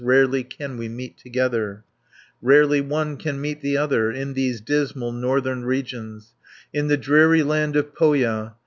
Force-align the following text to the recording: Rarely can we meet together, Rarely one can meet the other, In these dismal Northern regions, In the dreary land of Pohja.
Rarely 0.03 0.43
can 0.43 0.77
we 0.77 0.89
meet 0.89 1.15
together, 1.19 1.83
Rarely 2.41 2.81
one 2.81 3.15
can 3.17 3.39
meet 3.39 3.61
the 3.61 3.77
other, 3.77 4.09
In 4.09 4.33
these 4.33 4.59
dismal 4.61 5.11
Northern 5.11 5.63
regions, 5.63 6.33
In 6.73 6.87
the 6.87 6.97
dreary 6.97 7.43
land 7.43 7.75
of 7.75 7.93
Pohja. 7.93 8.55